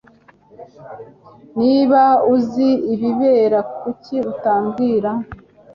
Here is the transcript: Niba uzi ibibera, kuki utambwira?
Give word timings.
Niba 1.59 2.01
uzi 2.35 2.69
ibibera, 2.93 3.59
kuki 3.81 4.17
utambwira? 4.31 5.11